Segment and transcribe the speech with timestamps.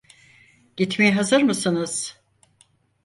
[0.77, 2.21] Gitmeye hazır mısınız?